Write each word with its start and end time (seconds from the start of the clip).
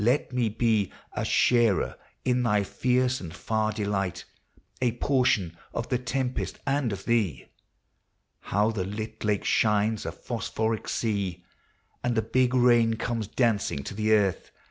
let 0.03 0.33
me 0.33 0.49
be 0.49 0.91
A 1.13 1.23
sharer 1.23 1.95
in 2.25 2.41
thy 2.41 2.63
fierce 2.63 3.21
and 3.21 3.31
far 3.31 3.71
delight,— 3.73 4.25
A 4.81 4.93
portion 4.93 5.55
of 5.75 5.89
the 5.89 5.99
tempest 5.99 6.57
and 6.65 6.91
of 6.91 7.05
thee! 7.05 7.45
How 8.39 8.71
the 8.71 8.83
lit 8.83 9.23
lake 9.23 9.45
shines, 9.45 10.07
a 10.07 10.11
phosphoric 10.11 10.89
sea, 10.89 11.43
And 12.03 12.15
the 12.15 12.23
big 12.23 12.55
rain 12.55 12.95
comes 12.95 13.27
dancing 13.27 13.83
to 13.83 13.93
the 13.93 14.11
earth! 14.13 14.49